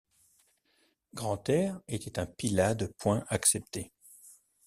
[1.13, 3.91] Grantaire était un Pylade point accepté.